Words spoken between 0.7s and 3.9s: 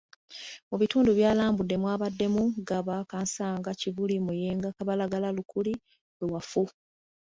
bitundu byalambudde mwabaddemu; Gaba, Kansanga,